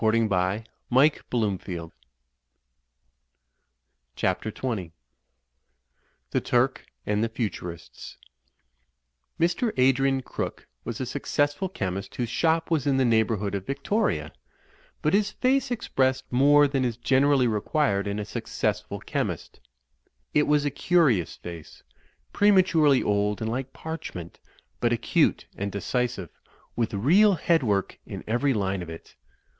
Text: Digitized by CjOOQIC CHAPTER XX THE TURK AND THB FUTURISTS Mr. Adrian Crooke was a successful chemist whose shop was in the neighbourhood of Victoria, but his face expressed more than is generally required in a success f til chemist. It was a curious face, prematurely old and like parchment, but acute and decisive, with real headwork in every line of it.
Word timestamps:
Digitized 0.01 0.65
by 0.89 1.09
CjOOQIC 1.31 1.91
CHAPTER 4.15 4.51
XX 4.51 4.93
THE 6.31 6.41
TURK 6.41 6.87
AND 7.05 7.23
THB 7.23 7.31
FUTURISTS 7.31 8.17
Mr. 9.39 9.71
Adrian 9.77 10.23
Crooke 10.23 10.67
was 10.83 10.99
a 10.99 11.05
successful 11.05 11.69
chemist 11.69 12.15
whose 12.15 12.29
shop 12.29 12.71
was 12.71 12.87
in 12.87 12.97
the 12.97 13.05
neighbourhood 13.05 13.53
of 13.53 13.67
Victoria, 13.67 14.33
but 15.03 15.13
his 15.13 15.29
face 15.33 15.69
expressed 15.69 16.23
more 16.31 16.67
than 16.67 16.83
is 16.83 16.97
generally 16.97 17.45
required 17.47 18.07
in 18.07 18.17
a 18.17 18.25
success 18.25 18.81
f 18.89 18.89
til 18.89 18.99
chemist. 19.01 19.59
It 20.33 20.47
was 20.47 20.65
a 20.65 20.71
curious 20.71 21.35
face, 21.35 21.83
prematurely 22.33 23.03
old 23.03 23.39
and 23.39 23.51
like 23.51 23.71
parchment, 23.71 24.39
but 24.79 24.91
acute 24.91 25.45
and 25.55 25.71
decisive, 25.71 26.31
with 26.75 26.91
real 26.95 27.35
headwork 27.35 27.99
in 28.07 28.23
every 28.25 28.55
line 28.55 28.81
of 28.81 28.89
it. 28.89 29.15